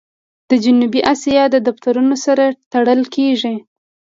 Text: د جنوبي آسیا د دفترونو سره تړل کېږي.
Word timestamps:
د 0.49 0.51
جنوبي 0.63 1.01
آسیا 1.13 1.43
د 1.49 1.55
دفترونو 1.67 2.15
سره 2.25 2.45
تړل 2.71 3.01
کېږي. 3.15 3.55